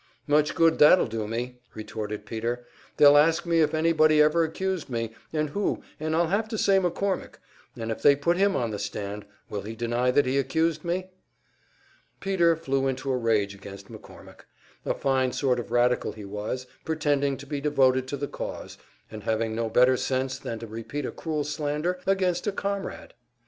"Much 0.25 0.55
good 0.55 0.79
that'll 0.79 1.05
do 1.05 1.27
me!" 1.27 1.59
retorted 1.75 2.25
Peter. 2.25 2.65
"They'll 2.97 3.17
ask 3.17 3.45
me 3.45 3.61
if 3.61 3.75
anybody 3.75 4.19
ever 4.19 4.43
accused 4.43 4.89
me, 4.89 5.13
and 5.31 5.51
who, 5.51 5.83
and 5.99 6.15
I'll 6.15 6.29
have 6.29 6.47
to 6.49 6.57
say 6.57 6.79
McCormick, 6.79 7.35
and 7.77 7.91
if 7.91 8.01
they 8.01 8.15
put 8.15 8.35
him 8.35 8.55
on 8.55 8.71
the 8.71 8.79
stand, 8.79 9.27
will 9.47 9.61
he 9.61 9.75
deny 9.75 10.09
that 10.09 10.25
he 10.25 10.39
accused 10.39 10.83
me?" 10.83 11.11
Peter 12.19 12.55
flew 12.55 12.87
into 12.87 13.11
a 13.11 13.15
rage 13.15 13.53
against 13.53 13.91
McCormick; 13.91 14.39
a 14.87 14.95
fine 14.95 15.33
sort 15.33 15.59
of 15.59 15.69
radical 15.69 16.13
he 16.13 16.25
was, 16.25 16.65
pretending 16.83 17.37
to 17.37 17.45
be 17.45 17.61
devoted 17.61 18.07
to 18.07 18.17
the 18.17 18.27
cause, 18.27 18.79
and 19.11 19.21
having 19.21 19.53
no 19.53 19.69
better 19.69 19.97
sense 19.97 20.39
than 20.39 20.57
to 20.57 20.65
repeat 20.65 21.05
a 21.05 21.11
cruel 21.11 21.43
slander 21.43 21.99
against 22.07 22.47
a 22.47 22.51
comrade! 22.51 23.13